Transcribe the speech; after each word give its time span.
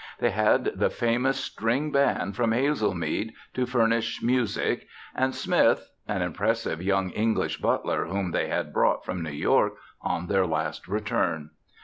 They 0.17 0.31
had 0.31 0.71
the 0.75 0.89
famous 0.89 1.37
string 1.39 1.91
band 1.91 2.35
from 2.35 2.53
Hazelmead 2.53 3.33
to 3.53 3.67
furnish 3.67 4.19
music, 4.23 4.87
and 5.13 5.35
Smith 5.35 5.91
an 6.07 6.23
impressive 6.23 6.81
young 6.81 7.11
English 7.11 7.57
butler 7.57 8.05
whom 8.05 8.31
they 8.31 8.47
had 8.47 8.73
brought 8.73 9.05
from 9.05 9.21
New 9.21 9.29
York 9.29 9.75
on 10.01 10.25
their 10.25 10.47
last 10.47 10.87
return. 10.87 11.51